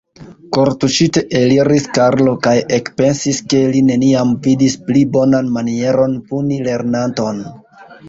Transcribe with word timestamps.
Kortuŝite 0.55 1.21
eliris 1.39 1.85
Karlo 1.97 2.33
kaj 2.47 2.55
ekpensis, 2.79 3.43
ke 3.53 3.63
li 3.75 3.85
neniam 3.93 4.35
vidis 4.49 4.81
pli 4.91 5.07
bonan 5.15 5.55
manieron 5.61 6.21
puni 6.29 6.63
lernanton. 6.69 7.49